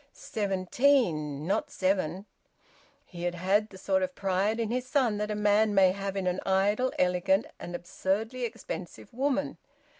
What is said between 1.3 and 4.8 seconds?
not seven! He had had the sort of pride in